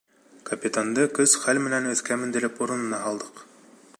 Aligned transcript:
Капитанды 0.49 1.03
көс-хәл 1.19 1.61
менән 1.67 1.91
өҫкә 1.93 2.19
мендереп, 2.23 2.59
урынына 2.67 3.05
һалдыҡ. 3.07 3.45